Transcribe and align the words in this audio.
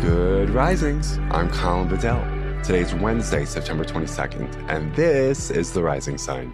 Good 0.00 0.50
risings. 0.50 1.18
I'm 1.32 1.50
Colin 1.50 1.88
Bedell. 1.88 2.22
Today's 2.62 2.94
Wednesday, 2.94 3.44
September 3.44 3.84
22nd, 3.84 4.70
and 4.70 4.94
this 4.94 5.50
is 5.50 5.72
the 5.72 5.82
rising 5.82 6.16
sign. 6.16 6.52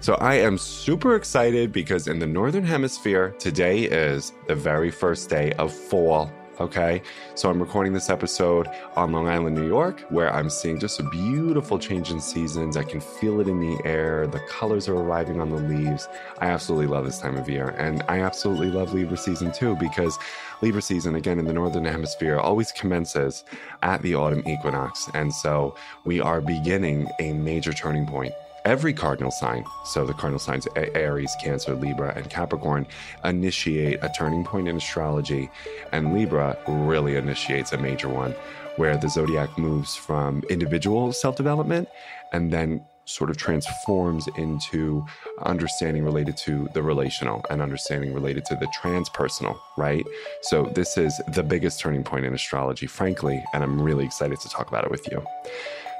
So 0.00 0.14
I 0.14 0.34
am 0.34 0.58
super 0.58 1.14
excited 1.14 1.70
because 1.70 2.08
in 2.08 2.18
the 2.18 2.26
Northern 2.26 2.64
Hemisphere, 2.64 3.32
today 3.38 3.84
is 3.84 4.32
the 4.48 4.56
very 4.56 4.90
first 4.90 5.30
day 5.30 5.52
of 5.52 5.72
fall 5.72 6.32
Okay. 6.60 7.02
So 7.36 7.48
I'm 7.48 7.60
recording 7.60 7.92
this 7.92 8.10
episode 8.10 8.66
on 8.96 9.12
Long 9.12 9.28
Island, 9.28 9.54
New 9.54 9.68
York, 9.68 10.00
where 10.10 10.34
I'm 10.34 10.50
seeing 10.50 10.80
just 10.80 10.98
a 10.98 11.04
beautiful 11.04 11.78
change 11.78 12.10
in 12.10 12.20
seasons. 12.20 12.76
I 12.76 12.82
can 12.82 13.00
feel 13.00 13.40
it 13.40 13.46
in 13.46 13.60
the 13.60 13.80
air. 13.84 14.26
The 14.26 14.40
colors 14.40 14.88
are 14.88 14.96
arriving 14.96 15.40
on 15.40 15.50
the 15.50 15.56
leaves. 15.56 16.08
I 16.40 16.48
absolutely 16.48 16.88
love 16.88 17.04
this 17.04 17.20
time 17.20 17.36
of 17.36 17.48
year. 17.48 17.68
And 17.78 18.02
I 18.08 18.22
absolutely 18.22 18.72
love 18.72 18.92
Libra 18.92 19.16
season 19.16 19.52
too, 19.52 19.76
because 19.76 20.18
Libra 20.60 20.82
season, 20.82 21.14
again, 21.14 21.38
in 21.38 21.44
the 21.44 21.52
Northern 21.52 21.84
Hemisphere, 21.84 22.38
always 22.38 22.72
commences 22.72 23.44
at 23.82 24.02
the 24.02 24.16
autumn 24.16 24.42
equinox. 24.44 25.08
And 25.14 25.32
so 25.32 25.76
we 26.04 26.20
are 26.20 26.40
beginning 26.40 27.08
a 27.20 27.34
major 27.34 27.72
turning 27.72 28.04
point 28.04 28.32
every 28.64 28.92
cardinal 28.92 29.30
sign, 29.30 29.64
so 29.84 30.04
the 30.04 30.12
cardinal 30.12 30.38
signs 30.38 30.66
Aries, 30.76 31.34
Cancer, 31.42 31.74
Libra, 31.74 32.12
and 32.16 32.28
Capricorn, 32.28 32.86
initiate 33.24 33.98
a 34.02 34.10
turning 34.16 34.44
point 34.44 34.68
in 34.68 34.76
astrology. 34.76 35.50
And 35.92 36.14
Libra 36.14 36.58
really 36.66 37.16
initiates 37.16 37.72
a 37.72 37.78
major 37.78 38.08
one 38.08 38.34
where 38.76 38.96
the 38.96 39.08
zodiac 39.08 39.58
moves 39.58 39.96
from 39.96 40.42
individual 40.48 41.12
self 41.12 41.36
development 41.36 41.88
and 42.32 42.52
then 42.52 42.84
sort 43.08 43.30
of 43.30 43.36
transforms 43.36 44.28
into 44.36 45.04
understanding 45.42 46.04
related 46.04 46.36
to 46.36 46.68
the 46.74 46.82
relational 46.82 47.44
and 47.50 47.62
understanding 47.62 48.12
related 48.12 48.44
to 48.44 48.54
the 48.56 48.66
transpersonal, 48.66 49.58
right? 49.76 50.06
So, 50.42 50.64
this 50.74 50.98
is 50.98 51.20
the 51.28 51.42
biggest 51.42 51.80
turning 51.80 52.04
point 52.04 52.26
in 52.26 52.34
astrology, 52.34 52.86
frankly, 52.86 53.42
and 53.54 53.64
I'm 53.64 53.80
really 53.80 54.04
excited 54.04 54.38
to 54.40 54.48
talk 54.48 54.68
about 54.68 54.84
it 54.84 54.90
with 54.90 55.10
you. 55.10 55.24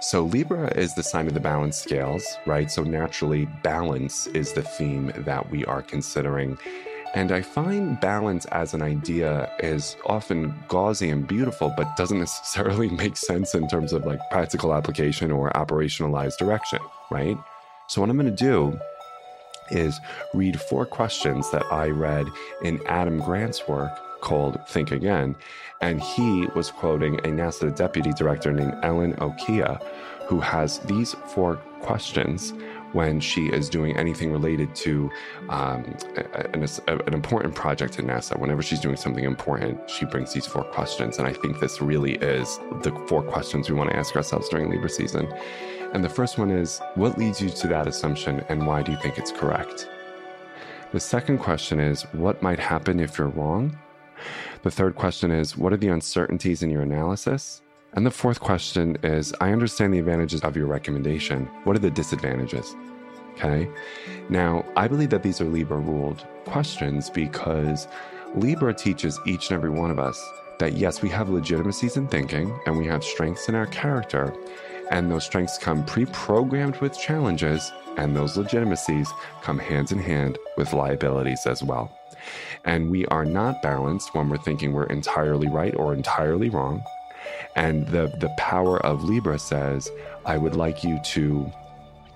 So, 0.01 0.23
Libra 0.23 0.69
is 0.79 0.95
the 0.95 1.03
sign 1.03 1.27
of 1.27 1.35
the 1.35 1.41
balance 1.41 1.77
scales, 1.77 2.25
right? 2.47 2.71
So, 2.71 2.83
naturally, 2.83 3.47
balance 3.63 4.27
is 4.29 4.53
the 4.53 4.63
theme 4.63 5.13
that 5.17 5.51
we 5.51 5.65
are 5.65 5.83
considering. 5.83 6.59
And 7.15 7.33
I 7.33 7.43
find 7.43 7.99
balance 8.01 8.45
as 8.47 8.75
an 8.75 8.83
idea 8.83 9.51
is 9.61 9.97
often 10.07 10.55
gauzy 10.69 11.11
and 11.11 11.27
beautiful, 11.27 11.73
but 11.77 11.97
doesn't 11.97 12.19
necessarily 12.27 12.89
make 12.91 13.17
sense 13.17 13.55
in 13.55 13.69
terms 13.69 13.93
of 13.93 14.05
like 14.05 14.21
practical 14.31 14.75
application 14.75 15.31
or 15.31 15.51
operationalized 15.51 16.37
direction, 16.39 16.81
right? 17.11 17.39
So, 17.89 18.01
what 18.01 18.11
I'm 18.11 18.19
going 18.19 18.35
to 18.35 18.45
do 18.45 18.79
is 19.71 19.99
read 20.35 20.61
four 20.61 20.87
questions 20.87 21.51
that 21.51 21.65
I 21.73 21.89
read 21.89 22.27
in 22.63 22.81
Adam 22.87 23.19
Grant's 23.19 23.67
work 23.67 23.91
called 24.21 24.59
Think 24.69 24.91
Again. 24.91 25.37
And 25.81 26.03
he 26.03 26.47
was 26.55 26.71
quoting 26.71 27.19
a 27.21 27.29
NASA 27.29 27.75
deputy 27.75 28.13
director 28.13 28.53
named 28.53 28.75
Ellen 28.83 29.15
Ochoa, 29.21 29.81
who 30.27 30.41
has 30.41 30.81
these 30.81 31.15
four 31.27 31.57
questions 31.81 32.53
when 32.93 33.21
she 33.21 33.47
is 33.49 33.69
doing 33.69 33.97
anything 33.97 34.33
related 34.33 34.75
to 34.75 35.11
um, 35.49 35.85
an, 36.55 36.67
an, 36.89 37.15
important 37.15 37.55
project 37.55 37.99
in 37.99 38.07
NASA. 38.07 38.39
Whenever 38.39 38.63
she's 38.63 38.81
doing 38.81 38.97
something 38.97 39.25
important, 39.25 39.89
she 39.91 40.05
brings 40.05 40.33
these 40.33 40.47
four 40.47 40.65
questions. 40.65 41.19
And 41.19 41.27
I 41.27 41.33
think 41.33 41.61
this 41.61 41.83
really 41.83 42.15
is 42.15 42.59
the 42.83 42.93
four 43.07 43.23
questions 43.23 43.69
we 43.69 43.77
want 43.77 43.91
to 43.91 43.97
ask 43.97 44.17
ourselves 44.17 44.49
during 44.49 44.71
Libra 44.71 44.89
season. 44.89 45.31
And 45.93 46.05
the 46.05 46.09
first 46.09 46.39
one 46.39 46.51
is 46.51 46.81
What 46.95 47.19
leads 47.19 47.41
you 47.41 47.51
to 47.51 47.69
that 47.69 47.87
assumption, 47.87 48.45
and 48.49 48.67
why 48.67 48.83
do 48.83 48.93
you 48.93 48.99
think 48.99 49.19
it's 49.19 49.33
correct? 49.33 49.89
The 50.93 51.01
second 51.01 51.39
question 51.39 51.81
is 51.81 52.03
What 52.13 52.43
might 52.43 52.59
happen 52.59 53.01
if 53.01 53.19
you're 53.19 53.29
wrong? 53.29 53.79
The 54.63 54.71
third 54.71 54.97
question 54.97 55.31
is 55.31 55.57
What 55.57 55.73
are 55.73 55.79
the 55.79 55.89
uncertainties 55.89 56.63
in 56.63 56.71
your 56.71 56.83
analysis? 56.83 57.63
And 57.95 58.05
the 58.05 58.11
fourth 58.11 58.41
question 58.41 58.97
is 59.03 59.35
I 59.41 59.53
understand 59.53 59.95
the 59.95 59.99
advantages 59.99 60.43
of 60.43 60.57
your 60.57 60.67
recommendation. 60.67 61.47
What 61.65 61.77
are 61.77 61.81
the 61.81 61.91
disadvantages? 61.91 62.77
Okay. 63.35 63.69
Now, 64.29 64.65
I 64.77 64.89
believe 64.89 65.11
that 65.11 65.23
these 65.23 65.41
are 65.41 65.45
Libra 65.45 65.79
ruled 65.79 66.27
questions 66.45 67.09
because 67.09 67.87
Libra 68.35 68.75
teaches 68.75 69.19
each 69.27 69.51
and 69.51 69.57
every 69.57 69.71
one 69.71 69.91
of 69.91 69.99
us 69.99 70.23
that 70.59 70.75
yes, 70.75 71.03
we 71.03 71.09
have 71.09 71.29
legitimacies 71.29 71.97
in 71.97 72.09
thinking 72.09 72.59
and 72.67 72.77
we 72.77 72.87
have 72.87 73.05
strengths 73.05 73.49
in 73.49 73.55
our 73.55 73.67
character. 73.67 74.35
And 74.91 75.11
those 75.11 75.25
strengths 75.25 75.59
come 75.59 75.85
pre 75.85 76.07
programmed 76.07 76.79
with 76.79 76.99
challenges, 76.99 77.73
and 77.99 78.17
those 78.17 78.39
legitimacies 78.39 79.11
come 79.43 79.59
hands 79.59 79.93
in 79.93 79.99
hand 79.99 80.39
with 80.57 80.73
liabilities 80.73 81.47
as 81.47 81.63
well. 81.63 81.97
And 82.65 82.91
we 82.91 83.05
are 83.07 83.25
not 83.25 83.63
balanced 83.63 84.15
when 84.15 84.29
we're 84.29 84.39
thinking 84.39 84.73
we're 84.73 84.87
entirely 84.87 85.49
right 85.49 85.75
or 85.77 85.93
entirely 85.93 86.49
wrong. 86.49 86.83
And 87.59 87.89
the, 87.89 88.07
the 88.21 88.29
power 88.39 88.79
of 88.87 89.03
Libra 89.03 89.37
says, 89.37 89.91
I 90.25 90.39
would 90.39 90.55
like 90.55 90.85
you 90.85 91.01
to 91.07 91.53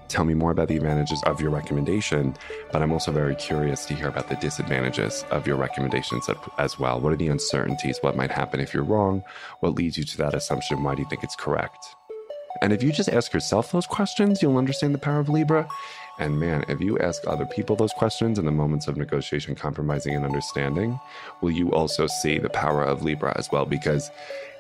tell 0.07 0.25
me 0.25 0.35
more 0.35 0.53
about 0.53 0.69
the 0.69 0.77
advantages 0.77 1.21
of 1.25 1.41
your 1.41 1.51
recommendation, 1.51 2.37
but 2.71 2.81
I'm 2.81 2.93
also 2.93 3.11
very 3.11 3.35
curious 3.35 3.85
to 3.87 3.95
hear 3.95 4.07
about 4.07 4.29
the 4.29 4.37
disadvantages 4.37 5.25
of 5.33 5.45
your 5.45 5.57
recommendations 5.57 6.31
as 6.59 6.79
well. 6.79 7.01
What 7.01 7.13
are 7.13 7.17
the 7.17 7.27
uncertainties? 7.27 7.99
What 8.03 8.17
might 8.17 8.31
happen 8.31 8.61
if 8.61 8.73
you're 8.73 8.85
wrong? 8.85 9.25
What 9.59 9.75
leads 9.75 9.99
you 9.99 10.05
to 10.05 10.19
that 10.19 10.35
assumption? 10.35 10.85
Why 10.85 10.95
do 10.95 11.03
you 11.03 11.09
think 11.09 11.25
it's 11.25 11.35
correct? 11.35 11.97
And 12.61 12.73
if 12.73 12.83
you 12.83 12.93
just 12.93 13.09
ask 13.09 13.33
yourself 13.33 13.73
those 13.73 13.87
questions, 13.87 14.43
you'll 14.43 14.59
understand 14.59 14.95
the 14.95 14.99
power 14.99 15.19
of 15.19 15.29
Libra. 15.29 15.69
And 16.19 16.39
man, 16.39 16.65
if 16.69 16.81
you 16.81 16.99
ask 16.99 17.27
other 17.27 17.47
people 17.47 17.75
those 17.75 17.93
questions 17.93 18.39
in 18.39 18.45
the 18.45 18.53
moments 18.53 18.87
of 18.87 18.97
negotiation, 18.97 19.55
compromising, 19.55 20.15
and 20.15 20.25
understanding, 20.25 21.01
will 21.41 21.51
you 21.51 21.73
also 21.73 22.07
see 22.07 22.39
the 22.39 22.51
power 22.51 22.85
of 22.85 23.03
Libra 23.03 23.33
as 23.37 23.51
well? 23.51 23.65
Because 23.65 24.11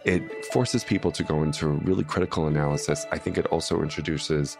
it 0.04 0.44
forces 0.46 0.82
people 0.82 1.12
to 1.12 1.22
go 1.22 1.42
into 1.42 1.68
really 1.68 2.04
critical 2.04 2.46
analysis. 2.46 3.06
I 3.12 3.18
think 3.18 3.38
it 3.38 3.46
also 3.46 3.82
introduces 3.82 4.56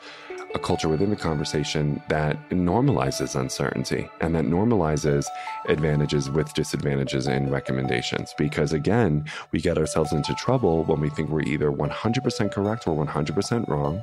a 0.55 0.59
culture 0.59 0.89
within 0.89 1.11
the 1.11 1.17
conversation 1.17 2.03
that 2.09 2.37
normalizes 2.51 3.39
uncertainty 3.39 4.09
and 4.21 4.35
that 4.35 4.45
normalizes 4.45 5.27
advantages 5.69 6.31
with 6.31 6.53
disadvantages 6.55 7.27
in 7.27 7.51
recommendations. 7.51 8.35
Because 8.37 8.73
again, 8.73 9.25
we 9.51 9.61
get 9.61 9.79
ourselves 9.79 10.13
into 10.13 10.35
trouble 10.35 10.85
when 10.85 11.01
we 11.01 11.11
think 11.11 11.31
we're 11.31 11.43
either 11.43 11.71
100% 11.71 12.53
correct 12.53 12.87
or 12.87 13.07
100% 13.07 13.69
wrong, 13.69 14.03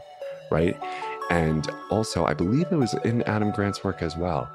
right? 0.51 0.77
And 1.29 1.69
also, 1.91 2.25
I 2.25 2.33
believe 2.33 2.67
it 2.71 2.75
was 2.77 2.95
in 3.05 3.21
Adam 3.23 3.51
Grant's 3.51 3.83
work 3.83 4.01
as 4.01 4.17
well. 4.17 4.49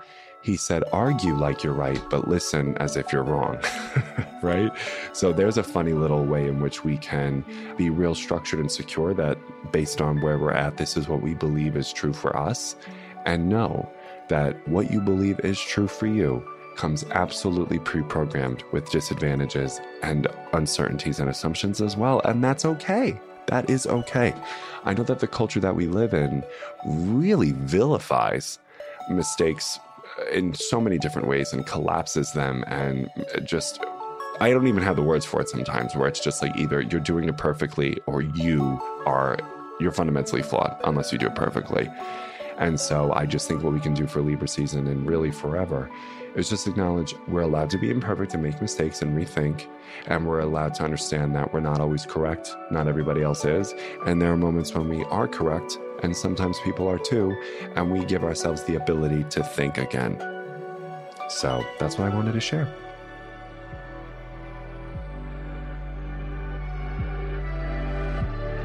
He 0.44 0.56
said, 0.58 0.84
argue 0.92 1.34
like 1.34 1.64
you're 1.64 1.72
right, 1.72 2.00
but 2.10 2.28
listen 2.28 2.76
as 2.76 2.98
if 2.98 3.10
you're 3.10 3.22
wrong. 3.22 3.58
right? 4.42 4.70
So 5.14 5.32
there's 5.32 5.56
a 5.56 5.62
funny 5.62 5.94
little 5.94 6.26
way 6.26 6.46
in 6.46 6.60
which 6.60 6.84
we 6.84 6.98
can 6.98 7.42
be 7.78 7.88
real 7.88 8.14
structured 8.14 8.60
and 8.60 8.70
secure 8.70 9.14
that 9.14 9.38
based 9.72 10.02
on 10.02 10.20
where 10.20 10.38
we're 10.38 10.52
at, 10.52 10.76
this 10.76 10.98
is 10.98 11.08
what 11.08 11.22
we 11.22 11.32
believe 11.32 11.78
is 11.78 11.94
true 11.94 12.12
for 12.12 12.36
us. 12.36 12.76
And 13.24 13.48
know 13.48 13.90
that 14.28 14.68
what 14.68 14.90
you 14.90 15.00
believe 15.00 15.40
is 15.40 15.58
true 15.58 15.88
for 15.88 16.06
you 16.06 16.46
comes 16.76 17.04
absolutely 17.12 17.78
pre 17.78 18.02
programmed 18.02 18.64
with 18.70 18.90
disadvantages 18.90 19.80
and 20.02 20.26
uncertainties 20.52 21.20
and 21.20 21.30
assumptions 21.30 21.80
as 21.80 21.96
well. 21.96 22.20
And 22.26 22.44
that's 22.44 22.66
okay. 22.66 23.18
That 23.46 23.70
is 23.70 23.86
okay. 23.86 24.34
I 24.84 24.92
know 24.92 25.04
that 25.04 25.20
the 25.20 25.26
culture 25.26 25.60
that 25.60 25.74
we 25.74 25.86
live 25.86 26.12
in 26.12 26.44
really 26.84 27.52
vilifies 27.52 28.58
mistakes 29.08 29.78
in 30.32 30.54
so 30.54 30.80
many 30.80 30.98
different 30.98 31.28
ways 31.28 31.52
and 31.52 31.66
collapses 31.66 32.32
them 32.32 32.64
and 32.66 33.08
just 33.44 33.80
I 34.40 34.50
don't 34.50 34.66
even 34.66 34.82
have 34.82 34.96
the 34.96 35.02
words 35.02 35.24
for 35.24 35.40
it 35.40 35.48
sometimes 35.48 35.94
where 35.94 36.08
it's 36.08 36.20
just 36.20 36.42
like 36.42 36.56
either 36.56 36.80
you're 36.80 37.00
doing 37.00 37.28
it 37.28 37.36
perfectly 37.38 37.98
or 38.06 38.22
you 38.22 38.80
are 39.06 39.38
you're 39.80 39.92
fundamentally 39.92 40.42
flawed 40.42 40.76
unless 40.84 41.12
you 41.12 41.18
do 41.18 41.26
it 41.26 41.34
perfectly. 41.34 41.88
And 42.58 42.78
so 42.78 43.12
I 43.12 43.26
just 43.26 43.48
think 43.48 43.62
what 43.62 43.72
we 43.72 43.80
can 43.80 43.94
do 43.94 44.06
for 44.06 44.20
Libra 44.20 44.46
season 44.46 44.86
and 44.86 45.06
really 45.08 45.32
forever 45.32 45.90
is 46.36 46.48
just 46.48 46.66
acknowledge 46.66 47.14
we're 47.28 47.42
allowed 47.42 47.70
to 47.70 47.78
be 47.78 47.90
imperfect 47.90 48.34
and 48.34 48.42
make 48.42 48.60
mistakes 48.60 49.02
and 49.02 49.16
rethink. 49.16 49.66
And 50.06 50.26
we're 50.26 50.40
allowed 50.40 50.74
to 50.74 50.84
understand 50.84 51.34
that 51.36 51.52
we're 51.52 51.60
not 51.60 51.80
always 51.80 52.06
correct. 52.06 52.54
Not 52.70 52.88
everybody 52.88 53.22
else 53.22 53.44
is. 53.44 53.74
And 54.06 54.20
there 54.20 54.32
are 54.32 54.36
moments 54.36 54.74
when 54.74 54.88
we 54.88 55.04
are 55.04 55.28
correct, 55.28 55.78
and 56.04 56.16
sometimes 56.16 56.60
people 56.60 56.86
are 56.86 56.98
too. 56.98 57.36
And 57.74 57.90
we 57.90 58.04
give 58.04 58.24
ourselves 58.24 58.62
the 58.64 58.76
ability 58.76 59.24
to 59.30 59.42
think 59.42 59.78
again. 59.78 60.18
So 61.28 61.64
that's 61.78 61.98
what 61.98 62.12
I 62.12 62.14
wanted 62.14 62.32
to 62.32 62.40
share. 62.40 62.72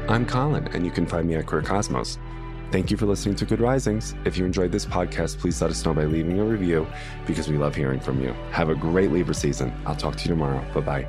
I'm 0.08 0.26
Colin, 0.26 0.66
and 0.68 0.84
you 0.84 0.90
can 0.90 1.06
find 1.06 1.28
me 1.28 1.36
at 1.36 1.46
Queer 1.46 1.62
Cosmos. 1.62 2.18
Thank 2.72 2.90
you 2.90 2.96
for 2.96 3.06
listening 3.06 3.36
to 3.36 3.46
Good 3.46 3.60
Risings. 3.60 4.14
If 4.24 4.36
you 4.36 4.44
enjoyed 4.44 4.72
this 4.72 4.84
podcast, 4.84 5.38
please 5.38 5.60
let 5.62 5.70
us 5.70 5.84
know 5.84 5.94
by 5.94 6.04
leaving 6.04 6.38
a 6.40 6.44
review 6.44 6.86
because 7.26 7.48
we 7.48 7.56
love 7.56 7.74
hearing 7.74 8.00
from 8.00 8.20
you. 8.22 8.32
Have 8.50 8.68
a 8.68 8.74
great 8.74 9.10
Libra 9.12 9.34
season. 9.34 9.72
I'll 9.86 9.96
talk 9.96 10.16
to 10.16 10.24
you 10.24 10.28
tomorrow. 10.28 10.64
Bye 10.74 10.80
bye. 10.80 11.08